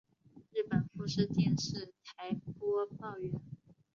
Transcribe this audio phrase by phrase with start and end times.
[0.51, 3.39] 日本富士电视台播报员。